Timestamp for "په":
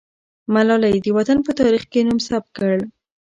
1.45-1.51